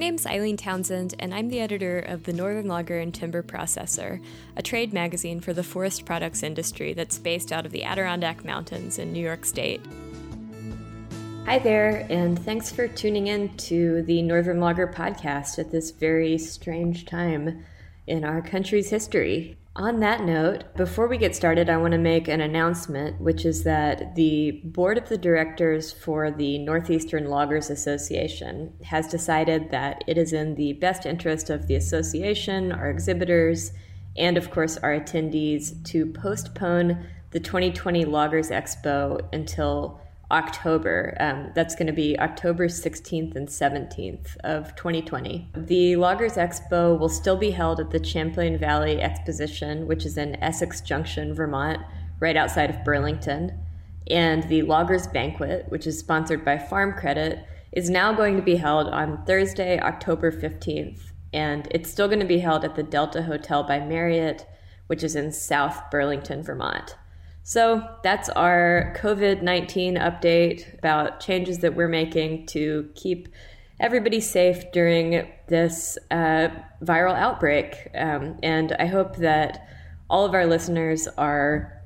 [0.00, 4.24] name's Eileen Townsend, and I'm the editor of the Northern Logger and Timber Processor,
[4.56, 8.98] a trade magazine for the forest products industry that's based out of the Adirondack Mountains
[8.98, 9.82] in New York State.
[11.44, 16.38] Hi there, and thanks for tuning in to the Northern Logger podcast at this very
[16.38, 17.62] strange time
[18.06, 19.58] in our country's history.
[19.76, 23.62] On that note, before we get started, I want to make an announcement, which is
[23.62, 30.18] that the board of the directors for the Northeastern Loggers Association has decided that it
[30.18, 33.72] is in the best interest of the association, our exhibitors,
[34.16, 40.00] and of course our attendees to postpone the 2020 Loggers Expo until
[40.30, 41.16] October.
[41.20, 45.48] Um, that's going to be October 16th and 17th of 2020.
[45.54, 50.36] The Loggers Expo will still be held at the Champlain Valley Exposition, which is in
[50.42, 51.80] Essex Junction, Vermont,
[52.20, 53.58] right outside of Burlington.
[54.08, 58.56] And the Loggers Banquet, which is sponsored by Farm Credit, is now going to be
[58.56, 61.00] held on Thursday, October 15th.
[61.32, 64.46] And it's still going to be held at the Delta Hotel by Marriott,
[64.88, 66.96] which is in South Burlington, Vermont.
[67.50, 73.26] So that's our COVID 19 update about changes that we're making to keep
[73.80, 77.88] everybody safe during this uh, viral outbreak.
[77.96, 79.66] Um, and I hope that
[80.08, 81.82] all of our listeners are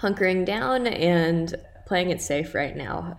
[0.00, 1.52] hunkering down and
[1.86, 3.18] playing it safe right now.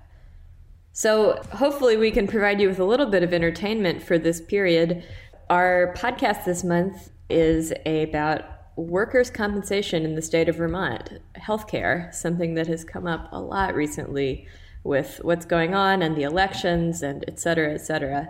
[0.93, 5.03] So, hopefully, we can provide you with a little bit of entertainment for this period.
[5.49, 12.55] Our podcast this month is about workers' compensation in the state of Vermont, healthcare, something
[12.55, 14.47] that has come up a lot recently
[14.83, 18.30] with what's going on and the elections and et cetera, et cetera.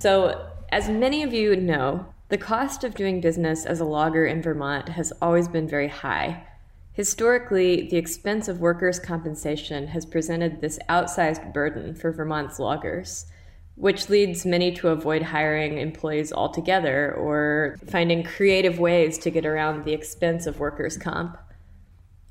[0.00, 4.42] So, as many of you know, the cost of doing business as a logger in
[4.42, 6.44] Vermont has always been very high.
[6.92, 13.26] Historically, the expense of workers' compensation has presented this outsized burden for Vermont's loggers
[13.76, 19.84] which leads many to avoid hiring employees altogether or finding creative ways to get around
[19.84, 21.36] the expense of workers' comp.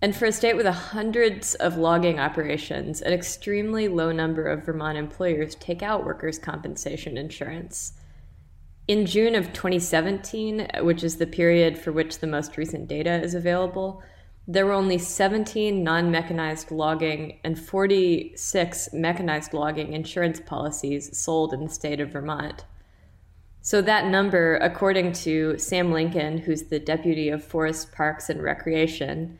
[0.01, 4.97] And for a state with hundreds of logging operations, an extremely low number of Vermont
[4.97, 7.93] employers take out workers' compensation insurance.
[8.87, 13.33] In June of 2017, which is the period for which the most recent data is
[13.33, 14.03] available,
[14.47, 21.63] there were only 17 non mechanized logging and 46 mechanized logging insurance policies sold in
[21.63, 22.65] the state of Vermont.
[23.61, 29.39] So, that number, according to Sam Lincoln, who's the deputy of Forest Parks and Recreation,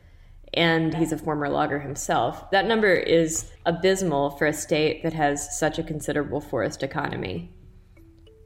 [0.54, 5.58] and he's a former logger himself, that number is abysmal for a state that has
[5.58, 7.52] such a considerable forest economy.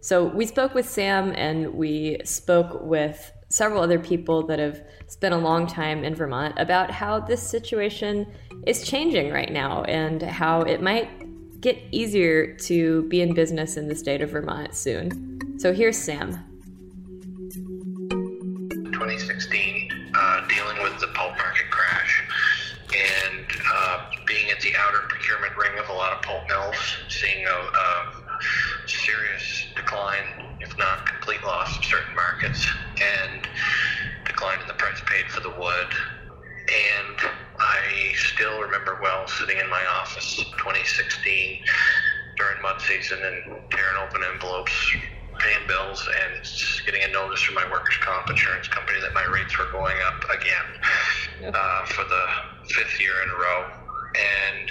[0.01, 5.35] So, we spoke with Sam and we spoke with several other people that have spent
[5.35, 8.27] a long time in Vermont about how this situation
[8.67, 11.09] is changing right now and how it might
[11.61, 15.59] get easier to be in business in the state of Vermont soon.
[15.59, 16.45] So here's Sam.
[18.93, 22.23] 2016, uh, dealing with the pulp market crash
[22.95, 26.77] and uh, being at the outer procurement ring of a lot of pulp mills,
[27.09, 28.13] seeing a, a
[28.87, 30.48] serious decline
[30.79, 32.67] not complete loss of certain markets,
[33.03, 33.47] and
[34.25, 35.91] decline in the price paid for the wood.
[36.69, 37.19] And
[37.59, 41.59] I still remember well sitting in my office 2016
[42.37, 44.73] during mud season and tearing open envelopes,
[45.41, 46.39] paying bills, and
[46.87, 50.21] getting a notice from my workers' comp insurance company that my rates were going up
[50.31, 52.25] again uh, for the
[52.75, 53.61] fifth year in a row.
[54.15, 54.71] And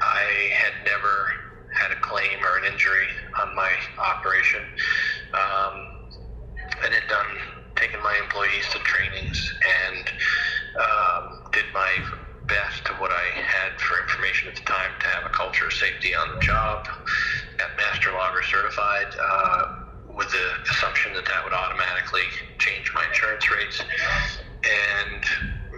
[0.00, 1.26] I had never
[1.80, 3.06] had a claim or an injury
[3.40, 4.60] on my operation.
[5.34, 5.98] Um,
[6.84, 7.30] and had done
[7.76, 9.38] taken my employees to trainings
[9.94, 10.04] and
[10.78, 11.22] um,
[11.52, 11.90] did my
[12.46, 15.72] best to what I had for information at the time to have a culture of
[15.72, 16.86] safety on the job.
[17.58, 19.62] Got master logger certified uh,
[20.16, 22.24] with the assumption that that would automatically
[22.58, 23.78] change my insurance rates.
[23.78, 25.22] And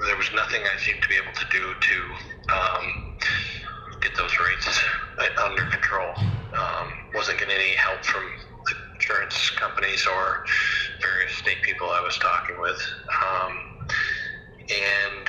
[0.06, 1.98] there was nothing I seemed to be able to do to
[2.54, 2.84] um,
[4.00, 4.80] get those rates
[5.44, 6.14] under control.
[6.16, 8.22] Um, wasn't getting any help from
[8.94, 10.44] insurance companies or
[11.00, 12.80] various state people I was talking with.
[13.24, 13.52] Um,
[14.70, 15.28] and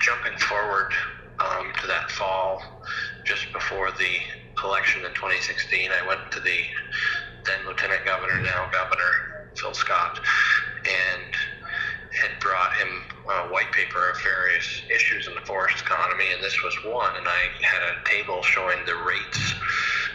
[0.00, 0.92] jumping forward
[1.38, 2.62] um, to that fall,
[3.24, 6.58] just before the election in 2016, I went to the
[7.46, 10.20] then Lieutenant Governor, now Governor Phil Scott,
[12.50, 16.74] brought him a white paper of various issues in the forest economy, and this was
[16.82, 17.14] one.
[17.16, 19.54] And I had a table showing the rates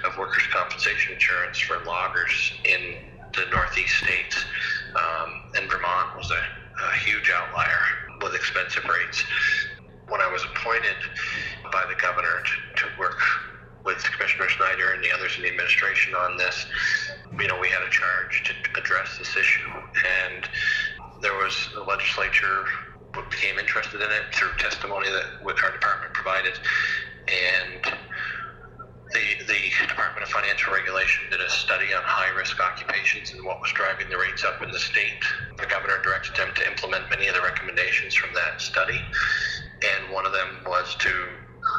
[0.04, 4.44] of workers' compensation insurance for loggers in the Northeast states,
[4.96, 6.44] um, and Vermont was a,
[6.84, 9.24] a huge outlier with expensive rates.
[10.10, 11.00] When I was appointed
[11.72, 13.20] by the governor to, to work
[13.86, 16.66] with Commissioner Snyder and the others in the administration on this,
[17.40, 19.70] you know, we had a charge to address this issue.
[19.72, 20.50] And
[21.22, 22.66] there was the legislature
[23.24, 26.54] became interested in it through testimony that our department provided.
[27.32, 27.96] And
[29.16, 33.62] the, the Department of Financial Regulation did a study on high risk occupations and what
[33.64, 35.24] was driving the rates up in the state.
[35.58, 39.00] The governor directed them to implement many of the recommendations from that study.
[39.00, 41.14] And one of them was to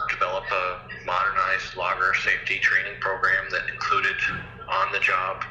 [0.09, 0.67] develop a
[1.05, 4.17] modernized logger safety training program that included
[4.73, 5.45] on the job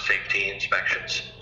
[0.00, 1.35] safety inspections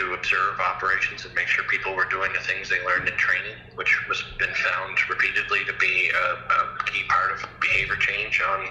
[0.00, 3.56] to observe operations and make sure people were doing the things they learned in training,
[3.76, 6.26] which has been found repeatedly to be a,
[6.56, 8.66] a key part of behavior change on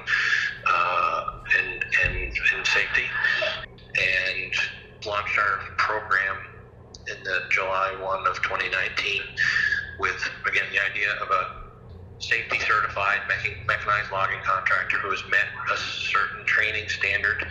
[0.65, 1.21] uh,
[1.59, 1.67] in,
[2.09, 3.05] in, in safety.
[3.93, 4.53] And
[5.05, 6.35] launched our program
[7.07, 9.21] in the July 1 of 2019
[9.99, 10.17] with,
[10.47, 11.43] again, the idea of a
[12.19, 13.19] safety certified
[13.67, 17.45] mechanized logging contractor who has met a certain training standard.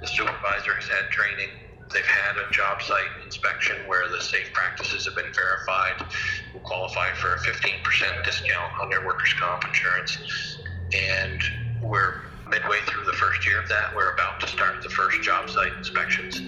[0.00, 1.50] The supervisor has had training.
[1.92, 6.06] They've had a job site inspection where the safe practices have been verified,
[6.52, 10.58] will qualify for a 15% discount on their workers' comp insurance.
[10.92, 11.42] And
[11.82, 13.94] we're midway through the first year of that.
[13.94, 16.40] We're about to start the first job site inspections.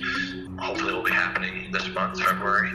[0.58, 2.70] Hopefully, it will be happening this month, February.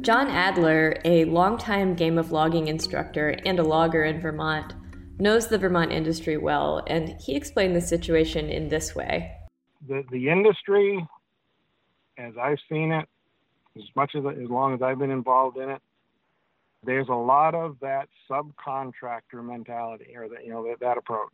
[0.00, 4.74] John Adler, a longtime game of logging instructor and a logger in Vermont,
[5.18, 9.32] knows the Vermont industry well, and he explained the situation in this way.
[9.88, 11.06] The, the industry,
[12.18, 13.08] as I've seen it,
[13.76, 15.82] as much as as long as I've been involved in it,
[16.84, 21.32] there's a lot of that subcontractor mentality, or the, you know that, that approach.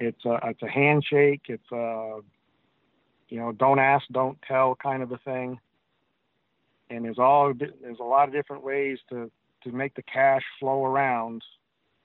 [0.00, 1.42] It's a it's a handshake.
[1.48, 2.20] It's a
[3.28, 5.58] you know don't ask, don't tell kind of a thing
[6.92, 9.30] and there's all there's a lot of different ways to
[9.64, 11.42] to make the cash flow around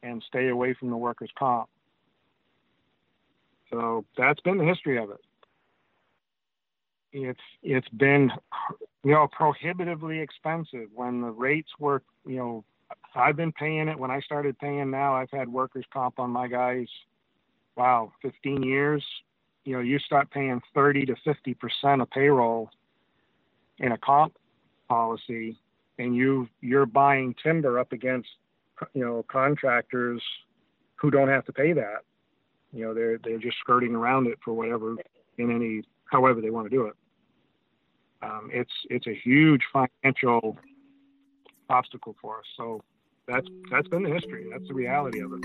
[0.04, 1.68] and stay away from the workers' comp.
[3.72, 5.22] So that's been the history of it.
[7.14, 8.32] It's it's been
[9.04, 10.90] you know prohibitively expensive.
[10.94, 12.64] When the rates were you know
[13.16, 13.98] I've been paying it.
[13.98, 16.88] When I started paying now I've had workers comp on my guys
[17.76, 19.04] wow 15 years.
[19.66, 22.70] You know you start paying 30 to 50 percent of payroll
[23.80, 24.36] in a comp
[24.90, 25.58] policy
[26.00, 28.30] and you you're buying timber up against
[28.94, 30.22] you know contractors
[30.96, 32.04] who don't have to pay that
[32.78, 34.96] you know they're they're just skirting around it for whatever
[35.38, 35.82] in any
[36.12, 36.94] however they want to do it.
[38.22, 40.58] Um, it's it's a huge financial
[41.70, 42.82] obstacle for us so
[43.28, 45.44] that's that's been the history that's the reality of it.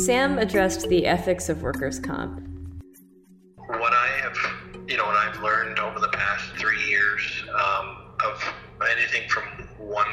[0.00, 2.46] Sam addressed the ethics of workers comp.
[3.56, 4.36] What i have
[4.88, 8.42] you know, what I've learned over the past three years um, of
[8.90, 9.44] anything from
[9.78, 10.06] one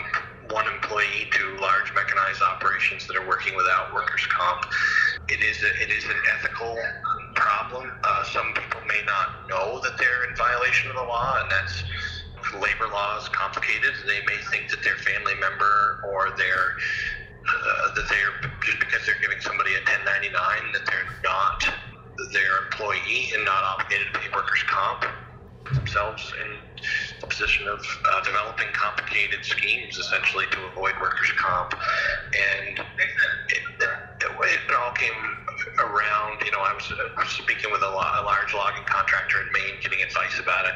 [0.51, 4.65] one employee to large mechanized operations that are working without workers' comp,
[5.29, 6.77] it is a, it is an ethical
[7.35, 7.91] problem.
[8.03, 11.83] Uh, some people may not know that they're in violation of the law, and that's
[12.61, 13.91] labor law is complicated.
[14.05, 16.77] They may think that their family member or their
[17.45, 20.33] uh, that they're just because they're giving somebody a 1099
[20.73, 21.61] that they're not
[22.33, 25.05] their employee and not obligated to pay workers' comp
[25.73, 26.64] themselves the
[27.35, 31.75] position of uh, developing complicated schemes essentially to avoid workers' comp.
[31.75, 33.91] And it, it,
[34.23, 35.19] it all came
[35.83, 36.87] around, you know, I was,
[37.27, 40.75] speaking with a, lo- a, large logging contractor in Maine getting advice about it.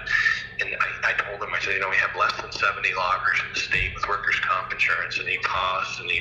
[0.60, 3.40] And I, I told him, I said, you know, we have less than 70 loggers
[3.40, 5.16] in the state with workers' comp insurance.
[5.16, 6.20] And he paused and he,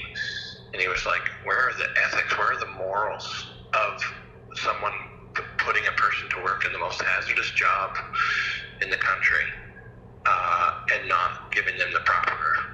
[0.74, 2.30] and he was like, where are the ethics?
[2.38, 3.26] Where are the morals
[3.74, 3.98] of
[4.62, 4.94] someone
[5.58, 7.90] putting a person to work in the most hazardous job
[8.82, 9.42] in the country
[10.28, 12.67] uh, and not giving them the proper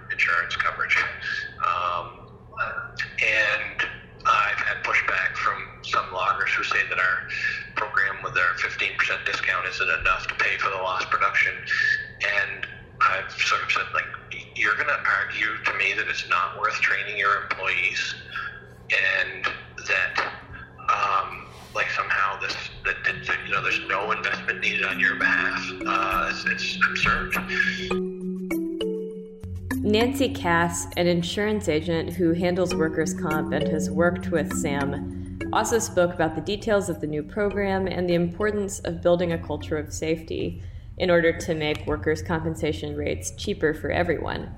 [30.15, 35.81] Nancy Cass, an insurance agent who handles workers' comp and has worked with Sam, also
[35.81, 39.77] spoke about the details of the new program and the importance of building a culture
[39.77, 40.63] of safety
[40.99, 44.55] in order to make workers' compensation rates cheaper for everyone.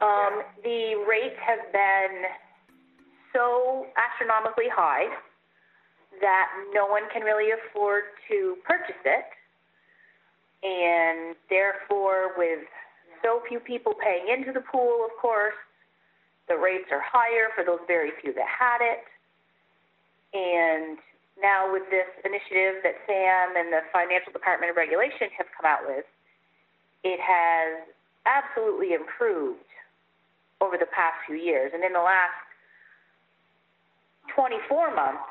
[0.00, 2.22] Um, the rates have been
[3.34, 5.14] so astronomically high
[6.22, 9.26] that no one can really afford to purchase it.
[10.62, 12.60] And therefore, with
[13.22, 15.54] so few people paying into the pool, of course,
[16.48, 19.04] the rates are higher for those very few that had it.
[20.34, 20.98] And
[21.40, 25.86] now with this initiative that Sam and the Financial Department of Regulation have come out
[25.86, 26.04] with,
[27.04, 27.86] it has
[28.26, 29.66] absolutely improved
[30.60, 31.72] over the past few years.
[31.74, 32.38] And in the last
[34.34, 35.26] 24 months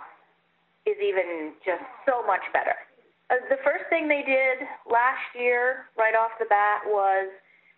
[0.85, 2.75] is even just so much better.
[3.29, 7.31] Uh, the first thing they did last year, right off the bat, was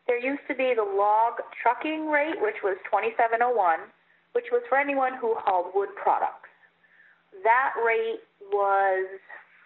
[0.07, 3.79] there used to be the log trucking rate, which was 2701,
[4.33, 6.49] which was for anyone who hauled wood products.
[7.43, 8.19] That rate
[8.51, 9.07] was,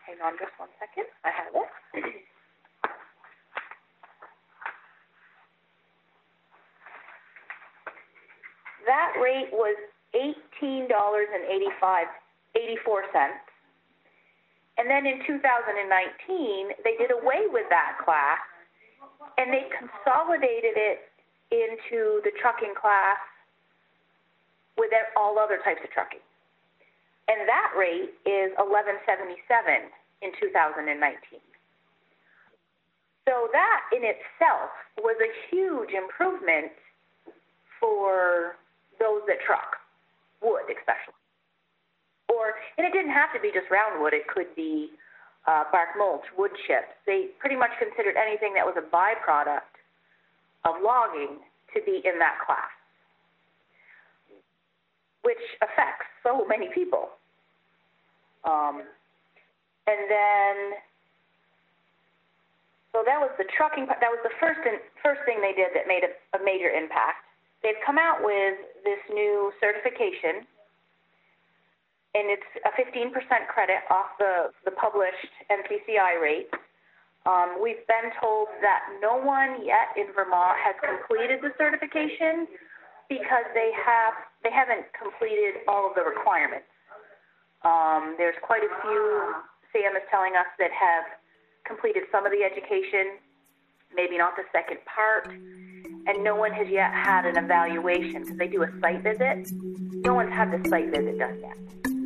[0.05, 1.65] hang on just one second, I have it.
[8.85, 9.75] that rate was
[10.15, 12.05] $18.85,
[12.55, 13.41] 84 cents.
[14.77, 18.37] And then in 2019, they did away with that class
[19.37, 21.09] and they consolidated it
[21.51, 23.21] into the trucking class
[24.77, 26.21] with all other types of trucking.
[27.27, 31.39] And that rate is 1177 in 2019.
[33.27, 34.71] So that in itself
[35.03, 36.71] was a huge improvement
[37.79, 38.55] for
[38.99, 39.75] those that truck
[40.41, 41.19] wood, especially.
[42.31, 44.13] Or, and it didn't have to be just round wood.
[44.13, 44.91] It could be
[45.47, 46.91] uh, bark mulch, wood chips.
[47.05, 49.71] They pretty much considered anything that was a byproduct
[50.65, 51.39] of logging
[51.73, 52.71] to be in that class,
[55.23, 57.09] which affects so many people.
[58.43, 58.83] Um,
[59.87, 60.55] and then,
[62.91, 63.87] so that was the trucking.
[63.87, 67.27] That was the first in, first thing they did that made a, a major impact
[67.63, 70.45] they've come out with this new certification,
[72.15, 73.11] and it's a 15%
[73.47, 76.49] credit off the, the published NCCI rate.
[77.25, 82.47] Um, we've been told that no one yet in Vermont has completed the certification
[83.09, 86.67] because they have they haven't completed all of the requirements.
[87.63, 89.33] Um, there's quite a few,
[89.73, 91.03] Sam is telling us, that have
[91.65, 93.19] completed some of the education,
[93.95, 95.27] maybe not the second part
[96.07, 99.51] and no one has yet had an evaluation because they do a site visit.
[100.05, 101.96] No one's had the site visit done yet.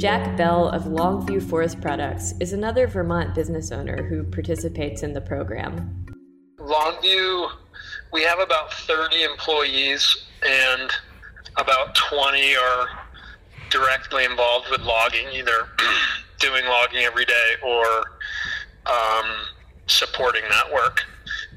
[0.00, 5.20] Jack Bell of Longview Forest Products is another Vermont business owner who participates in the
[5.20, 6.06] program.
[6.58, 7.50] Longview,
[8.10, 10.90] we have about 30 employees, and
[11.58, 12.88] about 20 are
[13.68, 15.68] directly involved with logging, either
[16.38, 17.84] doing logging every day or
[18.86, 19.26] um,
[19.86, 21.02] supporting that work.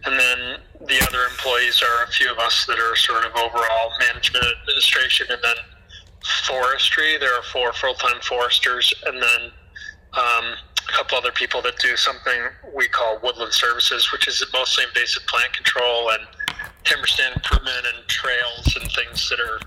[0.03, 3.93] And then the other employees are a few of us that are sort of overall
[4.01, 5.55] management administration and then
[6.23, 7.17] forestry.
[7.17, 9.51] There are four full time foresters and then
[10.13, 10.55] um,
[10.87, 12.39] a couple other people that do something
[12.75, 16.21] we call woodland services, which is mostly invasive plant control and
[16.83, 19.59] timber stand improvement and trails and things that are,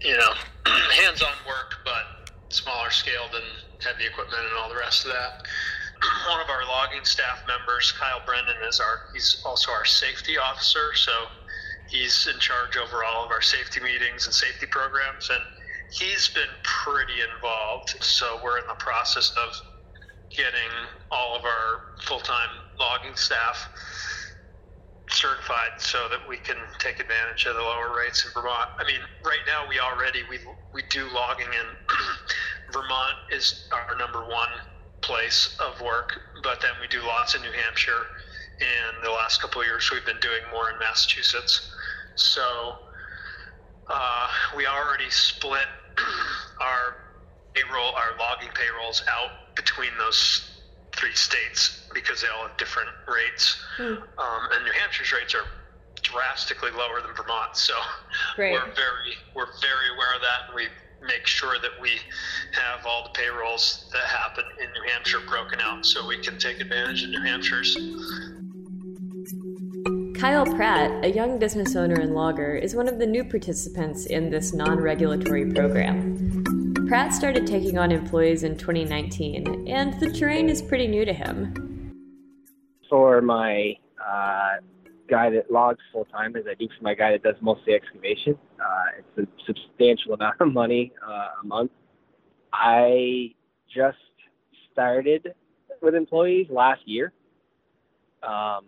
[0.00, 0.32] you know,
[1.02, 3.42] hands on work but smaller scale than
[3.80, 5.46] heavy equipment and all the rest of that
[6.30, 10.94] one of our logging staff members, Kyle Brennan, is our he's also our safety officer.
[10.94, 11.12] So
[11.88, 15.42] he's in charge over all of our safety meetings and safety programs, and
[15.92, 17.96] he's been pretty involved.
[18.00, 19.54] So we're in the process of
[20.30, 20.70] getting
[21.10, 23.68] all of our full-time logging staff
[25.10, 28.68] certified so that we can take advantage of the lower rates in Vermont.
[28.78, 30.38] I mean, right now we already we
[30.74, 31.66] we do logging in
[32.72, 34.50] Vermont is our number one
[35.00, 38.04] place of work, but then we do lots in New Hampshire.
[38.60, 41.72] And the last couple of years, we've been doing more in Massachusetts.
[42.16, 42.74] So
[43.88, 45.66] uh, we already split
[46.60, 46.96] our
[47.54, 50.62] payroll, our logging payrolls out between those
[50.96, 53.62] three states because they all have different rates.
[53.76, 53.84] Hmm.
[53.84, 55.46] Um, and New Hampshire's rates are
[56.02, 57.56] drastically lower than Vermont.
[57.56, 57.74] So
[58.52, 60.68] we're very we're very aware of that, and we
[61.06, 61.90] make sure that we
[62.52, 66.60] have all the payrolls that happen in New Hampshire broken out so we can take
[66.60, 67.76] advantage of New Hampshire's.
[70.18, 74.30] Kyle Pratt, a young business owner and logger, is one of the new participants in
[74.30, 76.42] this non regulatory program.
[76.88, 81.94] Pratt started taking on employees in 2019, and the terrain is pretty new to him.
[82.90, 84.56] For my uh,
[85.08, 88.36] guy that logs full time as I do for my guy that does mostly excavation.
[88.58, 91.70] Uh, it's a substantial amount of money uh, a month.
[92.52, 93.34] I
[93.72, 93.98] just
[94.72, 95.32] started
[95.80, 97.12] with employees last year.
[98.24, 98.64] Um,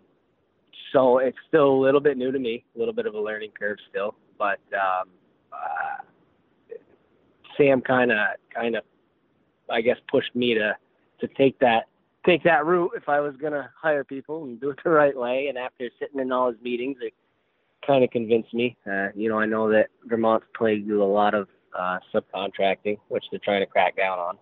[0.91, 3.51] so it's still a little bit new to me, a little bit of a learning
[3.57, 4.15] curve still.
[4.37, 5.09] But um,
[5.53, 6.03] uh,
[7.57, 8.17] Sam kind of,
[8.53, 8.83] kind of,
[9.69, 10.75] I guess, pushed me to
[11.19, 11.83] to take that
[12.25, 15.47] take that route if I was to hire people and do it the right way.
[15.47, 17.11] And after sitting in all his meetings, I
[17.85, 18.77] kind of convinced me.
[18.89, 23.23] Uh, you know, I know that Vermont's plagued with a lot of uh, subcontracting, which
[23.31, 24.37] they're trying to crack down on.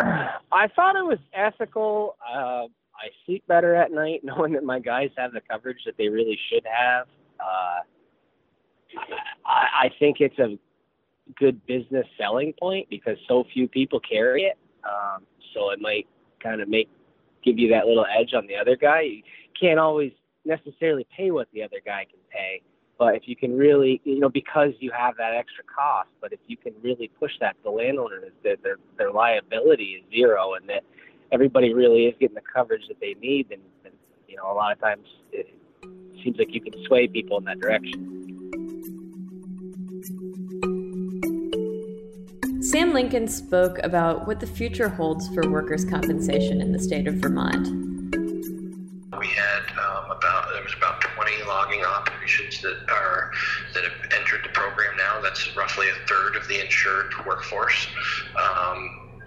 [0.52, 2.16] I thought it was ethical.
[2.26, 2.64] Uh,
[3.02, 6.38] I sleep better at night knowing that my guys have the coverage that they really
[6.50, 7.06] should have.
[7.40, 7.80] Uh,
[9.44, 10.58] I, I think it's a
[11.38, 14.58] good business selling point because so few people carry it.
[14.84, 16.06] Um, so it might
[16.42, 16.88] kind of make
[17.44, 19.00] give you that little edge on the other guy.
[19.00, 19.22] You
[19.58, 20.12] can't always
[20.44, 22.62] necessarily pay what the other guy can pay,
[22.98, 26.40] but if you can really, you know, because you have that extra cost, but if
[26.46, 30.68] you can really push that the landowner is that their their liability is zero and
[30.68, 30.84] that
[31.32, 33.92] everybody really is getting the coverage that they need, then, then
[34.28, 35.48] you know, a lot of times it
[36.22, 38.08] seems like you can sway people in that direction.
[42.62, 47.14] Sam Lincoln spoke about what the future holds for workers' compensation in the state of
[47.14, 47.66] Vermont.
[49.18, 53.30] We had um, about there was about 20 logging operations that are
[53.74, 55.20] that have entered the program now.
[55.20, 57.88] That's roughly a third of the insured workforce.
[58.36, 59.20] Um,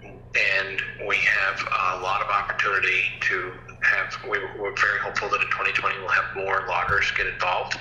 [0.58, 0.82] and
[1.16, 1.60] we have
[1.98, 4.16] a lot of opportunity to have.
[4.28, 7.76] We, are very hopeful that in 2020 we'll have more loggers get involved.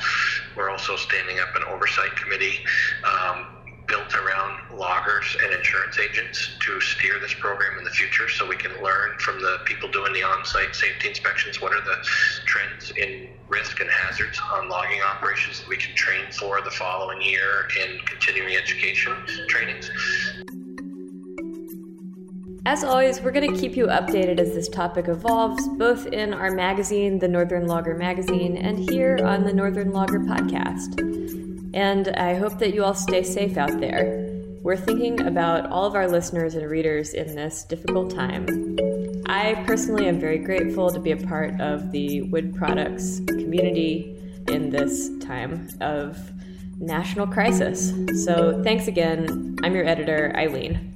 [0.56, 2.60] We're also standing up an oversight committee
[3.04, 3.48] um,
[3.88, 8.56] built around loggers and insurance agents to steer this program in the future so we
[8.56, 11.98] can learn from the people doing the on-site safety inspections what are the
[12.46, 17.22] trends in risk and hazards on logging operations that we can train for the following
[17.22, 19.14] year in continuing education
[19.48, 19.92] trainings
[22.66, 26.50] as always, we're going to keep you updated as this topic evolves, both in our
[26.50, 31.00] magazine, the Northern Logger Magazine, and here on the Northern Logger Podcast.
[31.76, 34.32] And I hope that you all stay safe out there.
[34.64, 38.48] We're thinking about all of our listeners and readers in this difficult time.
[39.28, 44.72] I personally am very grateful to be a part of the wood products community in
[44.72, 46.32] this time of
[46.80, 47.94] national crisis.
[48.26, 49.56] So thanks again.
[49.64, 50.95] I'm your editor, Eileen.